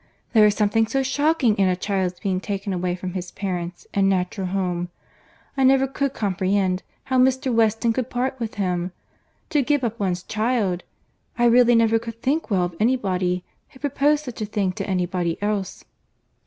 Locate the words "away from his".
2.73-3.29